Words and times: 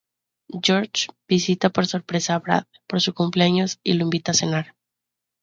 George 0.63 1.09
visita 1.27 1.69
por 1.69 1.85
sorpresa 1.85 2.33
a 2.33 2.39
Brad 2.39 2.65
por 2.87 3.01
su 3.01 3.13
cumpleaños 3.13 3.79
y 3.83 3.93
lo 3.93 4.01
invita 4.05 4.31
a 4.31 4.33
cenar. 4.33 4.75